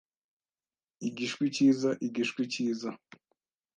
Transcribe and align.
Igishwi 1.07 1.45
cyiza, 1.55 1.89
igishwi 2.07 2.41
cyiza! 2.53 2.89